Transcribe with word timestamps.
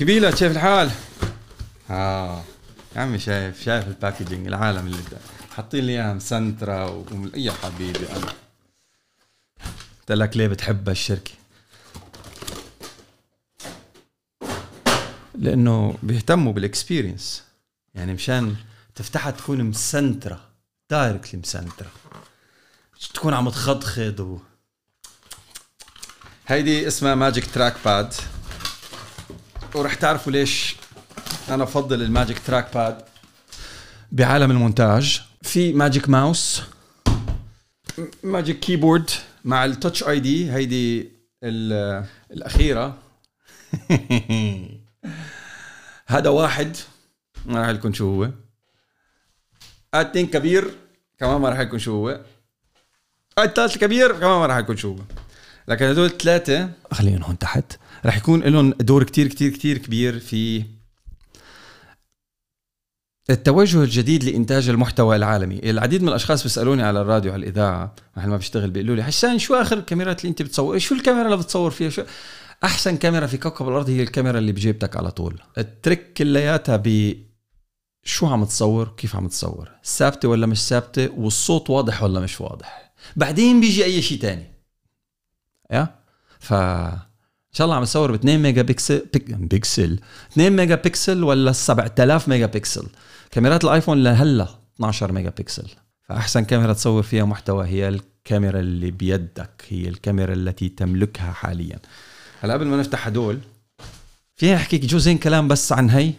كبيلة 0.00 0.30
كيف 0.30 0.52
الحال؟ 0.52 0.90
آه. 1.90 2.44
يا 2.96 3.00
عمي 3.00 3.18
شايف 3.18 3.64
شايف 3.64 3.88
ال 3.88 3.94
packaging 3.94 4.46
العالم 4.46 4.86
اللي 4.86 4.98
حاطين 5.56 5.84
لي 5.84 5.92
إياها 5.92 6.14
مسنترة 6.14 7.04
يا 7.34 7.52
حبيبي 7.52 8.06
أنا. 8.16 8.32
قلت 10.00 10.12
لك 10.12 10.36
ليه 10.36 10.46
بتحب 10.48 10.88
الشركة 10.88 11.30
لأنه 15.34 15.94
بيهتموا 16.02 16.52
بال 16.52 16.67
experience 16.67 17.42
يعني 17.94 18.12
مشان 18.14 18.56
تفتحها 18.94 19.30
تكون 19.30 19.64
مسنترة 19.64 20.40
directly 20.90 21.40
مسنترة. 21.40 21.90
تكون 23.14 23.34
عم 23.34 23.48
تخضخض 23.50 24.20
و 24.20 24.38
هيدي 26.46 26.86
اسمها 26.88 27.14
Magic 27.14 27.54
Trackpad 27.54 28.14
ورح 29.76 29.94
تعرفوا 29.94 30.32
ليش 30.32 30.76
أنا 31.48 31.64
بفضل 31.64 32.02
ال 32.02 32.38
Magic 32.38 32.74
Trackpad 32.74 33.02
بعالم 34.12 34.50
المونتاج. 34.50 35.22
في 35.42 35.72
Magic 35.72 36.08
Mouse 36.08 36.62
Magic 38.22 38.60
Keyboard 38.60 39.10
مع 39.44 39.64
ال 39.64 40.04
Touch 40.04 40.20
ID 40.20 40.52
هيدي 40.52 41.12
الأخيرة. 42.32 42.98
هذا 46.06 46.28
واحد 46.28 46.76
ما 47.46 47.60
راح 47.60 47.68
يكون 47.68 47.92
شو 47.92 48.14
هو. 48.14 48.30
الثاني 49.94 50.26
كبير 50.26 50.70
كمان 51.18 51.40
ما 51.40 51.48
راح 51.48 51.58
يكون 51.58 51.78
شو 51.78 51.92
هو. 51.92 52.20
الثالث 53.38 53.78
كبير 53.78 54.12
كمان 54.12 54.38
ما 54.38 54.46
راح 54.46 54.56
يكون 54.56 54.76
شو 54.76 54.92
هو. 54.92 54.98
لكن 55.68 55.84
هدول 55.84 56.06
الثلاثة 56.06 56.70
خليهم 56.92 57.22
هون 57.22 57.38
تحت. 57.38 57.78
راح 58.04 58.16
يكون 58.16 58.42
لهم 58.42 58.70
دور 58.70 59.04
كتير 59.04 59.26
كتير 59.26 59.50
كتير 59.50 59.78
كبير 59.78 60.18
في 60.18 60.64
التوجه 63.30 63.82
الجديد 63.82 64.24
لإنتاج 64.24 64.68
المحتوى 64.68 65.16
العالمي. 65.16 65.70
العديد 65.70 66.02
من 66.02 66.08
الأشخاص 66.08 66.42
بيسألوني 66.42 66.82
على 66.82 67.00
الراديو 67.00 67.32
على 67.32 67.42
الإذاعة 67.42 67.94
محل 68.16 68.28
ما 68.28 68.36
بشتغل 68.36 68.70
بيقولوا 68.70 68.96
لي 68.96 69.04
حسان 69.04 69.38
شو 69.38 69.54
آخر 69.54 69.78
الكاميرات 69.78 70.20
اللي 70.20 70.30
أنت 70.30 70.42
بتصور؟ 70.42 70.78
شو 70.78 70.94
الكاميرا 70.94 71.26
اللي 71.26 71.36
بتصور 71.36 71.70
فيها؟ 71.70 71.90
شو 71.90 72.02
أحسن 72.64 72.96
كاميرا 72.96 73.26
في 73.26 73.38
كوكب 73.38 73.68
الأرض 73.68 73.90
هي 73.90 74.02
الكاميرا 74.02 74.38
اللي 74.38 74.52
بجيبتك 74.52 74.96
على 74.96 75.10
طول. 75.10 75.40
الترك 75.58 76.12
كلياتها 76.12 76.76
ب 76.84 77.14
شو 78.04 78.26
عم 78.26 78.44
تصور 78.44 78.88
كيف 78.96 79.16
عم 79.16 79.28
تصور؟ 79.28 79.70
ثابتة 79.84 80.28
ولا 80.28 80.46
مش 80.46 80.62
ثابتة؟ 80.68 81.10
والصوت 81.16 81.70
واضح 81.70 82.02
ولا 82.02 82.20
مش 82.20 82.40
واضح؟ 82.40 82.92
بعدين 83.16 83.60
بيجي 83.60 83.84
أي 83.84 84.02
شيء 84.02 84.20
تاني. 84.20 84.55
Yeah? 85.70 85.94
ف 86.40 86.52
إن 86.52 87.58
شاء 87.58 87.64
الله 87.64 87.76
عم 87.76 87.84
تصور 87.84 88.12
ب 88.12 88.14
2 88.14 88.42
ميجا 88.42 88.62
بكسل 88.62 89.06
بيك... 89.12 89.30
بكسل 89.30 89.98
2 90.32 90.52
ميجا 90.52 90.74
بكسل 90.74 91.24
ولا 91.24 91.52
7000 91.52 92.28
ميجا 92.28 92.46
بكسل 92.46 92.86
كاميرات 93.30 93.64
الآيفون 93.64 94.02
لهلا 94.02 94.48
12 94.76 95.12
ميجا 95.12 95.30
بكسل 95.30 95.68
فأحسن 96.08 96.44
كاميرا 96.44 96.72
تصور 96.72 97.02
فيها 97.02 97.24
محتوى 97.24 97.66
هي 97.66 97.88
الكاميرا 97.88 98.60
اللي 98.60 98.90
بيدك 98.90 99.64
هي 99.68 99.88
الكاميرا 99.88 100.34
التي 100.34 100.68
تملكها 100.68 101.32
حاليا. 101.32 101.78
هلا 102.40 102.54
قبل 102.54 102.66
ما 102.66 102.76
نفتح 102.76 103.06
هدول 103.06 103.38
فيها 104.36 104.56
أحكيك 104.56 104.84
جزئين 104.84 105.18
كلام 105.18 105.48
بس 105.48 105.72
عن 105.72 105.90
هي؟ 105.90 106.12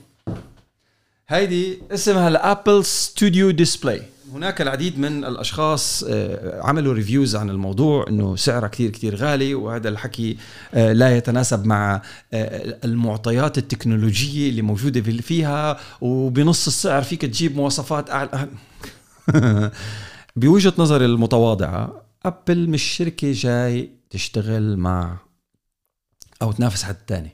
هيدي 1.28 1.80
اسمها 1.92 2.28
ال 2.28 2.37
Apple 2.37 2.86
Studio 2.86 3.52
Display. 3.52 4.02
هناك 4.34 4.62
العديد 4.62 5.00
من 5.00 5.26
الأشخاص 5.26 6.04
آه، 6.08 6.62
عملوا 6.62 6.94
reviews 6.94 7.36
عن 7.36 7.50
الموضوع 7.50 8.06
إنه 8.10 8.36
سعرها 8.36 8.68
كثير 8.68 8.90
كثير 8.90 9.16
غالي 9.16 9.56
وهذا 9.56 9.90
الحكي 9.90 10.38
آه، 10.74 10.94
لا 10.94 11.18
يتناسب 11.18 11.66
مع 11.66 12.02
آه، 12.34 12.80
المعطيات 12.84 13.58
التكنولوجية 13.58 14.50
اللي 14.50 14.62
موجودة 14.62 15.02
فيها 15.02 15.80
وبنص 16.02 16.68
السعر 16.68 17.04
فيك 17.04 17.22
تجيب 17.22 17.56
مواصفات 17.56 18.10
أعلى. 18.10 18.50
بوجهة 20.36 20.74
نظري 20.78 21.06
المتواضعة 21.06 22.02
أبل 22.26 22.70
مش 22.70 22.84
شركة 22.84 23.32
جاي 23.32 23.90
تشتغل 24.10 24.78
مع 24.78 25.18
أو 26.42 26.52
تنافس 26.52 26.84
حد 26.84 26.96
تاني. 26.96 27.32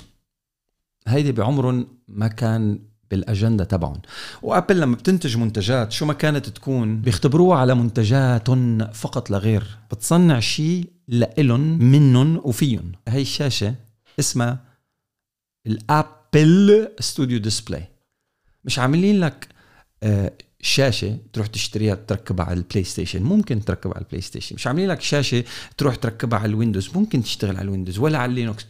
هيدي 1.07 1.31
بعمرهم 1.31 1.87
ما 2.07 2.27
كان 2.27 2.79
بالاجنده 3.13 3.63
تبعهم. 3.63 4.01
وآبل 4.41 4.79
لما 4.79 4.95
بتنتج 4.95 5.37
منتجات 5.37 5.91
شو 5.91 6.05
ما 6.05 6.13
كانت 6.13 6.49
تكون؟ 6.49 7.01
بيختبروها 7.01 7.57
على 7.57 7.75
منتجات 7.75 8.49
فقط 8.93 9.29
لغير 9.29 9.77
بتصنع 9.91 10.39
شيء 10.39 10.89
لإلن 11.07 11.77
منن 11.79 12.37
وفيهم 12.43 12.91
هي 13.07 13.21
الشاشة 13.21 13.75
اسمها 14.19 14.59
ال 15.67 15.87
Apple 15.87 16.87
Studio 16.99 17.39
Display. 17.39 17.87
مش 18.65 18.79
عاملين 18.79 19.19
لك 19.19 19.47
آه، 20.03 20.31
شاشة 20.61 21.17
تروح 21.33 21.47
تشتريها 21.47 21.95
تركبها 21.95 22.45
على 22.45 22.57
البلاي 22.57 22.83
ستيشن 22.83 23.23
ممكن 23.23 23.65
تركبها 23.65 23.95
على 23.95 24.03
البلاي 24.03 24.21
ستيشن 24.21 24.55
مش 24.55 24.67
عاملين 24.67 24.89
لك 24.89 25.01
شاشة 25.01 25.43
تروح 25.77 25.95
تركبها 25.95 26.39
على 26.39 26.49
الويندوز. 26.49 26.89
ممكن 26.95 27.23
تشتغل 27.23 27.55
على 27.57 27.65
الويندوز 27.65 27.99
ولا 27.99 28.17
على 28.17 28.29
اللينكس 28.29 28.65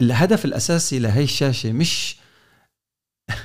الهدف 0.00 0.44
الأساسي 0.44 0.98
لهي 0.98 1.22
الشاشة 1.22 1.72
مش 1.72 2.21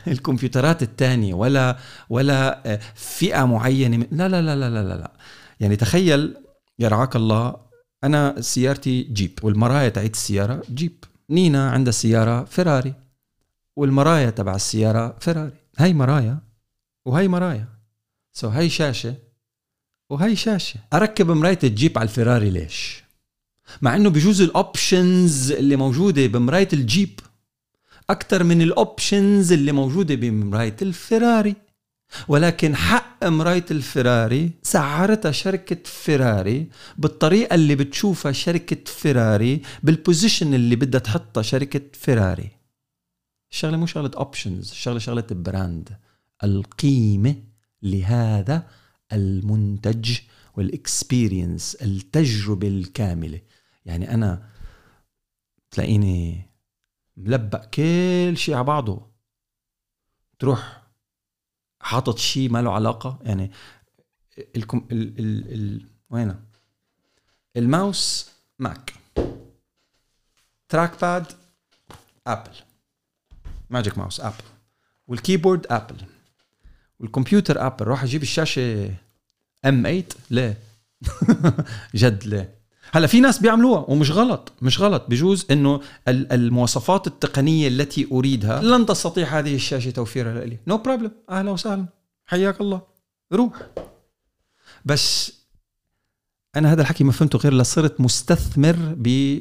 الكمبيوترات 0.15 0.83
الثانية 0.83 1.33
ولا 1.33 1.77
ولا 2.09 2.73
آه، 2.73 2.79
فئة 2.95 3.45
معينة 3.45 3.97
لا 4.11 4.29
لا 4.29 4.41
لا 4.41 4.55
لا 4.55 4.69
لا 4.69 4.97
لا. 4.97 5.11
يعني 5.59 5.75
تخيل 5.75 6.35
يرعاك 6.79 7.15
الله 7.15 7.55
أنا 8.03 8.41
سيارتي 8.41 9.03
جيب 9.03 9.39
والمرايا 9.43 9.89
تاعت 9.89 10.13
السيارة 10.13 10.61
جيب. 10.73 11.03
نينا 11.29 11.69
عندها 11.69 11.91
سيارة 11.91 12.43
فيراري 12.43 12.93
والمرايا 13.75 14.29
تبع 14.29 14.55
السيارة 14.55 15.17
فيراري 15.19 15.57
هاي 15.77 15.93
مرايا 15.93 16.39
وهي 17.05 17.27
مرايا. 17.27 17.67
so 18.33 18.53
هاي 18.53 18.69
شاشة 18.69 19.15
وهي 20.09 20.35
شاشة. 20.35 20.79
أركب 20.93 21.31
مراية 21.31 21.59
الجيب 21.63 21.97
على 21.97 22.07
الفيراري 22.07 22.49
ليش؟ 22.49 23.03
مع 23.81 23.95
إنه 23.95 24.09
بجوز 24.09 24.41
ال 24.41 24.55
options 24.55 25.51
اللي 25.51 25.75
موجودة 25.75 26.27
بمراية 26.27 26.67
الجيب 26.73 27.19
أكثر 28.09 28.43
من 28.43 28.61
ال 28.61 28.73
options 28.73 29.51
اللي 29.53 29.71
موجودة 29.71 30.15
بمراية 30.15 30.75
الفيراري 30.81 31.55
ولكن 32.27 32.75
حق 32.75 33.23
مراية 33.25 33.65
الفيراري 33.71 34.51
سعرتها 34.63 35.31
شركة 35.31 35.77
فيراري 35.85 36.69
بالطريقة 36.97 37.55
اللي 37.55 37.75
بتشوفها 37.75 38.31
شركة 38.31 38.91
فيراري 38.91 39.61
بال 39.83 39.97
position 39.97 40.53
اللي 40.53 40.75
بدها 40.75 40.99
تحطها 40.99 41.41
شركة 41.43 41.81
فيراري 41.93 42.51
الشغلة 43.51 43.77
مو 43.77 43.85
شغلة 43.85 44.11
options 44.17 44.71
الشغلة 44.71 44.99
شغلة 44.99 45.25
brand 45.31 45.97
القيمة 46.43 47.35
لهذا 47.81 48.67
المنتج 49.13 50.17
وال 50.57 50.77
experience 50.77 51.75
التجربة 51.75 52.67
الكاملة. 52.67 53.41
يعني 53.85 54.13
أنا 54.13 54.43
تلاقيني 55.71 56.45
ملبق 57.17 57.65
كل 57.65 58.37
شيء 58.37 58.55
على 58.55 58.63
بعضه. 58.63 59.07
تروح 60.39 60.83
حاطط 61.79 62.17
شيء 62.17 62.49
ما 62.49 62.61
له 62.61 62.71
علاقة 62.71 63.19
يعني 63.21 63.51
الكم 64.55 64.87
ال 64.91 65.19
ال 65.19 65.53
ال 65.53 65.89
وينه؟ 66.09 66.43
الماوس 67.55 68.31
Magic 68.59 68.93
Trackpad 70.69 71.31
Apple. 72.27 72.51
Magic 73.69 73.97
Mouse 73.97 74.19
Apple. 74.19 74.43
والكيبورد 75.07 75.67
Apple. 75.67 76.05
والكمبيوتر 76.99 77.67
Apple. 77.67 77.85
روح 77.85 78.03
أجيب 78.03 78.21
الشاشة 78.21 78.87
ام 79.65 79.83
8 79.83 80.05
ليه 80.29 80.57
جد 81.95 82.23
ليه 82.23 82.56
هلا 82.93 83.07
في 83.07 83.19
ناس 83.19 83.39
بيعملوها 83.39 83.85
ومش 83.87 84.11
غلط 84.11 84.53
مش 84.61 84.81
غلط. 84.81 85.05
بجوز 85.09 85.45
إنه 85.51 85.81
المواصفات 86.07 87.07
التقنية 87.07 87.67
التي 87.67 88.07
أريدها 88.11 88.61
لن 88.61 88.85
تستطيع 88.85 89.39
هذه 89.39 89.55
الشاشة 89.55 89.91
توفيرها 89.91 90.45
لي. 90.45 90.57
no 90.67 90.81
problem 90.81 91.11
أهلا 91.29 91.51
وسهلا. 91.51 91.85
حياك 92.25 92.61
الله. 92.61 92.81
روح. 93.33 93.61
بس 94.85 95.33
أنا 96.55 96.73
هذا 96.73 96.81
الحكي 96.81 97.03
ما 97.03 97.11
فهمته 97.11 97.39
غير 97.39 97.53
لصرت 97.53 98.01
مستثمر 98.01 98.75
ب 98.97 99.37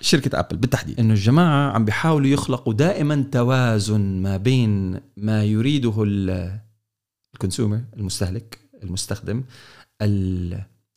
شركة 0.00 0.40
Apple 0.40 0.56
بالتحديد. 0.56 1.00
إنه 1.00 1.14
الجماعة 1.14 1.72
عم 1.72 1.84
بيحاولوا 1.84 2.28
يخلقوا 2.28 2.72
دائما 2.72 3.24
توازن 3.32 4.22
ما 4.22 4.36
بين 4.36 5.00
ما 5.16 5.44
يريده 5.44 5.94
الكونسيومر 7.34 7.80
المستهلك 7.96 8.58
المستخدم 8.82 9.44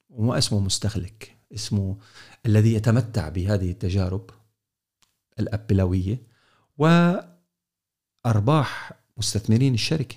وما 0.10 0.38
اسمه 0.38 0.60
مستهلك 0.60 1.38
اسمه 1.54 1.98
الذي 2.46 2.74
يتمتع 2.74 3.30
بهذه 3.30 3.72
التجارب 3.72 4.30
الأبلوية 5.40 6.22
وأرباح 8.26 8.92
مستثمرين 9.18 9.74
الشركة. 9.74 10.16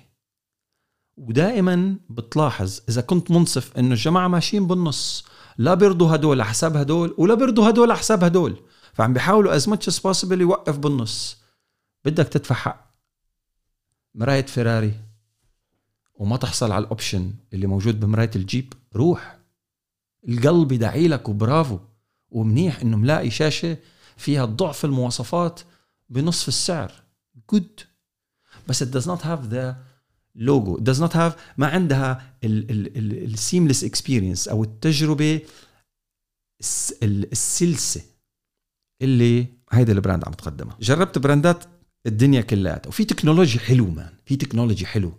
ودائما 1.17 1.95
بتلاحظ 2.09 2.81
إذا 2.89 3.01
كنت 3.01 3.31
منصف 3.31 3.77
إنه 3.77 3.91
الجماعة 3.91 4.27
ماشيين 4.27 4.67
بالنص 4.67 5.25
لا 5.57 5.73
بيرضوا 5.73 6.15
هدول 6.15 6.43
حساب 6.43 6.77
هدول 6.77 7.15
ولا 7.17 7.33
بيرضوا 7.33 7.69
هدول 7.69 7.93
حساب 7.93 8.23
هدول. 8.23 8.55
فعم 8.93 9.13
بيحاولوا 9.13 9.59
as 9.59 9.61
much 9.63 9.93
as 9.93 9.99
possible 9.99 10.31
يوقف 10.31 10.77
بالنص. 10.77 11.37
بدك 12.05 12.27
تدفع 12.27 12.55
حق 12.55 12.93
مراية 14.15 14.45
فيراري. 14.45 14.93
وما 16.15 16.37
تحصل 16.37 16.71
على 16.71 16.83
ال 16.83 16.90
option 16.90 17.33
اللي 17.53 17.67
موجود 17.67 17.99
بمراية 17.99 18.31
الجيب. 18.35 18.73
روح. 18.95 19.36
القلب 20.29 20.71
يدعي 20.71 21.07
لك 21.07 21.29
وبرافو. 21.29 21.79
ومنيح 22.29 22.81
إنه 22.81 22.97
ملاقي 22.97 23.29
شاشة 23.29 23.77
فيها 24.17 24.45
ضعف 24.45 24.85
المواصفات 24.85 25.59
بنصف 26.09 26.47
السعر. 26.47 26.91
good 27.51 27.79
بس 28.67 28.83
it 28.83 28.87
does 28.87 29.05
not 29.05 29.21
have 29.21 29.49
the 29.51 29.75
logo. 30.39 30.77
It 30.77 30.83
does 30.83 30.99
not 30.99 31.13
have 31.13 31.33
ما 31.57 31.67
عندها 31.67 32.33
ال 32.43 32.59
seamless 32.59 33.83
experience 33.83 34.47
أو 34.47 34.63
التجربة 34.63 35.41
السلسة 37.03 38.01
اللي 39.01 39.45
هيدا 39.71 39.93
ال 39.93 39.98
brand 39.98 40.23
عم 40.27 40.33
تقدمها. 40.33 40.77
جربت 40.81 41.17
brand 41.17 41.55
ات 41.55 41.63
الدنيا 42.05 42.41
كلها 42.41 42.81
وفي 42.87 43.05
تكنولوجيا 43.05 43.59
حلو 43.59 43.85
man. 43.85 44.13
في 44.25 44.35
تكنولوجيا 44.35 44.87
حلو. 44.87 45.13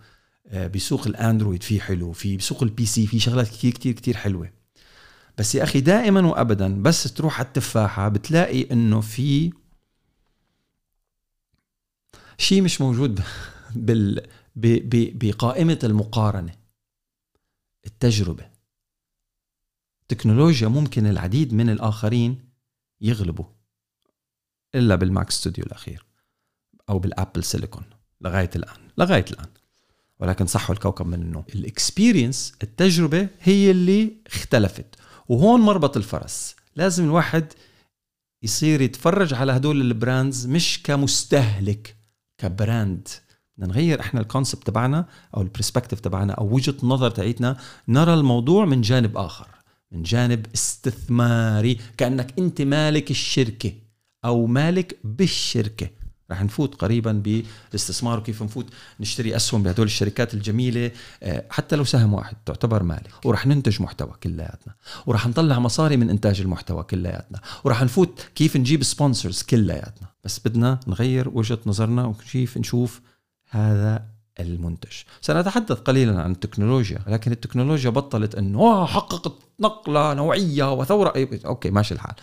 آه، 0.47 0.67
بسوق 0.67 1.07
الأندرويد 1.07 1.63
في 1.63 1.81
حلو. 1.81 2.13
في 2.13 2.37
بسوق 2.37 2.63
ال 2.63 2.87
PC 2.87 3.07
في 3.07 3.19
شغلات 3.19 3.49
كتير 3.49 3.73
كتير 3.73 3.93
كتير 3.93 4.17
حلوة. 4.17 4.58
بس 5.39 5.55
يا 5.55 5.63
أخي 5.63 5.81
دائما 5.81 6.21
وابدا 6.27 6.83
بس 6.83 7.15
تروح 7.15 7.39
على 7.39 7.47
التفاحة 7.47 8.09
بتلاقي 8.09 8.71
إنه 8.73 9.01
في 9.01 9.53
شيء 12.39 12.63
مش 12.63 12.81
موجود 12.81 13.21
بال 13.75 14.27
بقائمة 15.15 15.79
المقارنة. 15.85 16.55
التجربة. 17.87 18.51
تكنولوجيا 20.09 20.69
ممكن 20.69 21.07
العديد 21.07 21.55
من 21.55 21.71
الآخرين 21.71 22.51
يغلبوا 23.01 23.45
إلا 24.75 24.95
بال 24.95 25.09
Mac 25.09 25.31
Studio 25.31 25.65
الأخير 25.65 26.07
أو 26.89 26.99
بال 26.99 27.12
Apple 27.12 27.45
Silicon 27.45 27.85
لغاية 28.21 28.51
الآن 28.57 28.89
لغاية 28.99 29.25
الآن. 29.31 29.49
ولكن 30.19 30.47
صحوا 30.47 30.75
الكوكب 30.75 31.07
من 31.07 31.23
النوم. 31.23 31.45
ال 31.55 31.64
experience 31.64 32.55
التجربة 32.63 33.29
هي 33.41 33.71
اللي 33.71 34.13
اختلفت. 34.27 35.08
وهون 35.29 35.61
مربط 35.61 35.97
الفرس. 35.97 36.57
لازم 36.77 37.05
الواحد 37.05 37.53
يصير 38.43 38.81
يتفرج 38.81 39.35
على 39.35 39.53
هدول 39.53 39.81
ال 39.81 39.90
brands 39.90 40.47
مش 40.47 40.81
كمستهلك 40.85 41.97
ك 42.39 42.49
brand. 42.49 43.09
بدنا 43.57 43.73
نغير 43.73 44.01
إحنا 44.01 44.21
ال 44.21 44.26
concept 44.26 44.67
تبعنا 44.67 45.07
أو 45.37 45.43
ال 45.43 45.48
perspective 45.48 46.01
تبعنا 46.01 46.33
أو 46.33 46.55
وجهة 46.55 46.75
نظر 46.83 47.11
تاعتنا 47.11 47.57
نرى 47.89 48.15
الموضوع 48.15 48.65
من 48.65 48.81
جانب 48.81 49.17
آخر 49.17 49.49
من 49.93 50.03
جانب 50.03 50.47
استثماري 50.55 51.79
كأنك 51.97 52.39
أنت 52.39 52.63
مالك 52.63 53.11
الشركة 53.11 53.73
أو 54.25 54.47
مالك 54.47 54.99
بالشركة. 55.05 55.91
رح 56.31 56.43
نفوت 56.43 56.75
قريبا 56.75 57.13
بالاستثمار 57.13 58.19
وكيف 58.19 58.43
نفوت 58.43 58.67
نشتري 59.01 59.37
أسهم 59.37 59.63
بهدول 59.63 59.87
الشركات 59.87 60.35
الجميلة. 60.35 60.91
آه، 61.23 61.45
حتى 61.51 61.77
لو 61.77 61.85
سهم 61.85 62.15
واحد 62.15 62.37
تعتبر 62.47 62.83
مالك. 62.83 63.11
ورح 63.25 63.47
ننتج 63.47 63.83
محتوى 63.83 64.13
كلياتنا. 64.23 64.75
ورح 65.07 65.27
نطلع 65.27 65.59
مصاري 65.59 65.97
من 65.97 66.11
إنتاج 66.11 66.41
المحتوى 66.41 66.83
كلياتنا. 66.83 67.41
ورح 67.65 67.83
نفوت 67.83 68.27
كيف 68.35 68.57
نجيب 68.57 68.83
sponsors 68.83 69.43
كلياتنا. 69.43 70.09
بس 70.25 70.41
بدنا 70.45 70.81
نغير 70.87 71.29
وجهة 71.29 71.59
نظرنا 71.67 72.05
وكيف 72.05 72.59
نشوف 72.59 73.01
هذا 73.51 74.05
المنتج. 74.41 74.93
سنتحدث 75.21 75.79
قليلا 75.79 76.23
عن 76.23 76.31
التكنولوجيا 76.31 76.99
لكن 77.07 77.33
التكنولوجيا 77.33 77.91
بطلت 77.91 78.35
إنه 78.35 78.87
حققت 78.87 79.33
نقلة 79.61 80.15
نوعية 80.15 80.73
وثورة. 80.73 81.29
أوكي 81.47 81.71
ماشي 81.71 81.95
الحال. 81.95 82.15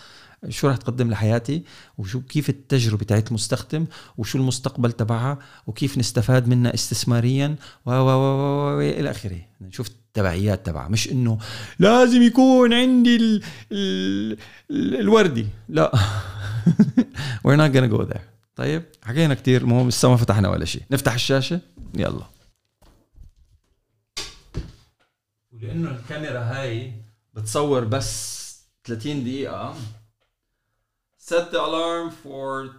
شو 0.48 0.68
راح 0.68 0.76
تقدم 0.76 1.10
لحياتي 1.10 1.62
وشو 1.98 2.20
كيف 2.20 2.48
التجربة 2.48 3.04
تاعت 3.04 3.28
المستخدم 3.28 3.86
وشو 4.18 4.38
المستقبل 4.38 4.92
تبعها 4.92 5.38
وكيف 5.66 5.98
نستفاد 5.98 6.48
منها 6.48 6.74
استثماريا 6.74 7.56
و 7.86 7.90
و 7.90 8.08
و 8.76 8.80
إلى 8.80 9.10
آخره. 9.10 9.40
نشوف 9.60 9.88
التبعيات 9.88 10.66
تبعها. 10.66 10.88
مش 10.88 11.12
إنه 11.12 11.38
لازم 11.78 12.22
يكون 12.22 12.72
عندي 12.72 13.16
ال 13.16 13.42
ال 13.72 14.38
ال 14.70 15.00
الوردي. 15.00 15.46
لا. 15.68 15.92
We're 17.46 17.56
not 17.56 17.72
gonna 17.76 17.96
go 17.96 18.12
there. 18.12 18.20
طيب 18.56 18.82
حكينا 19.02 19.34
كتير 19.34 19.60
المهم 19.60 19.88
لسه 19.88 20.08
ما 20.08 20.16
فتحنا 20.16 20.48
ولا 20.48 20.64
شيء. 20.64 20.82
نفتح 20.90 21.14
الشاشة. 21.14 21.60
يلا. 21.94 22.26
ولأنه 25.52 25.90
الكاميرا 25.90 26.40
هاي 26.40 26.92
بتصور 27.34 27.84
بس 27.84 28.36
30 28.84 29.24
دقيقة. 29.24 29.74
Set 31.28 31.50
the 31.50 31.60
alarm 31.60 32.10
for 32.10 32.76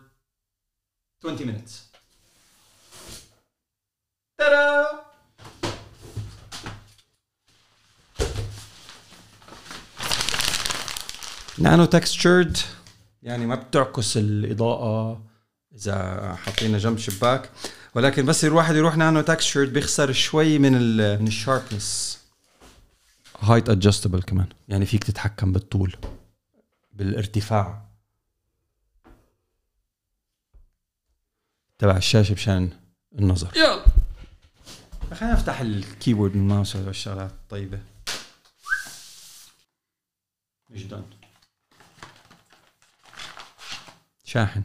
20 1.21 1.45
minutes. 1.45 1.73
Ta-da! 4.37 5.03
nano 11.59 11.85
textured 11.85 12.57
يعني 13.23 13.45
ما 13.45 13.55
بتعكس 13.55 14.17
الإضاءة 14.17 15.21
إذا 15.75 16.35
حطينا 16.35 16.77
جنب 16.77 16.97
شباك. 16.97 17.51
ولكن 17.95 18.25
بس 18.25 18.45
الواحد 18.45 18.75
يروح 18.75 18.97
nano 18.97 19.21
textured 19.21 19.73
بيخسر 19.73 20.11
شوي 20.11 20.59
من 20.59 20.75
ال 20.75 21.21
من 21.21 21.27
ال 21.27 21.37
sharpness 21.37 22.19
height 23.39 23.69
adjustable 23.69 24.21
كمان. 24.21 24.47
يعني 24.67 24.85
فيك 24.85 25.03
تتحكم 25.03 25.51
بالطول 25.51 25.95
بالارتفاع. 26.93 27.86
تبع 31.79 31.97
الشاشة 31.97 32.33
مشان 32.33 32.69
النظر. 33.19 33.57
يلا. 33.57 33.85
خلينا 35.13 35.33
نفتح 35.33 35.59
الكيبورد 35.59 36.35
والماوس 36.35 36.75
والشغلات 36.75 37.31
الطيبة. 37.31 37.79
مش 40.69 40.83
دون. 40.83 41.09
شاحن. 44.23 44.63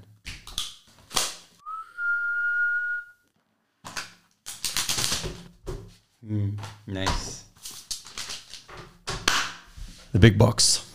نايس 6.87 7.43
The 10.15 10.19
big 10.19 10.37
box. 10.39 10.92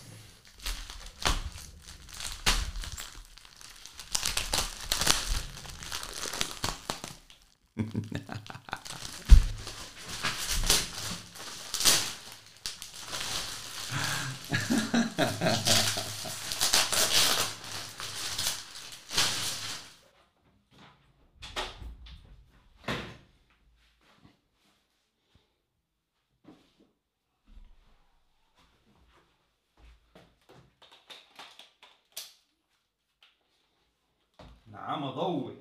نعم 34.88 35.10
ضوي 35.10 35.58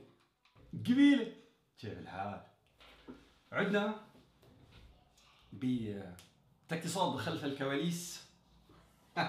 قبيلة. 0.72 1.32
كيف 1.78 1.98
الحال؟ 1.98 2.42
عدنا؟ 3.52 4.00
باقتصاد 5.52 7.16
خلف 7.16 7.44
الكواليس. 7.44 8.26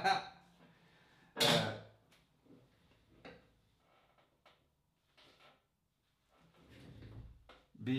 ب 7.75 7.89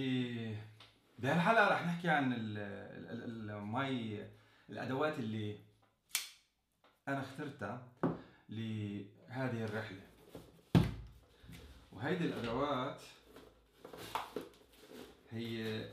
بهالحلقه 1.19 1.69
رح 1.69 1.87
نحكي 1.87 2.09
عن 2.09 2.33
الماي 3.12 4.28
الأدوات 4.71 5.19
اللي 5.19 5.59
أنا 7.09 7.21
اخترتها 7.21 7.93
لهذه 8.49 9.64
الرحلة. 9.64 10.08
وهيدي 11.99 12.25
الأدوات 12.25 13.00
هي 15.31 15.85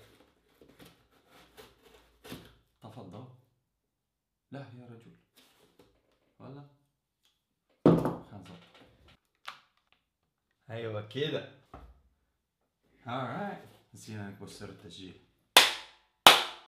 تفضل. 2.81 3.25
لا 4.51 4.59
يا 4.59 4.85
رجل. 4.85 5.15
ولا؟ 6.39 6.63
خنزر 8.31 8.57
أيوه 10.69 11.07
كده. 11.07 11.51
Alright 13.05 13.93
نسينا 13.93 14.29
نكبر 14.29 14.47
سر 14.47 14.69
التسجيل. 14.69 15.25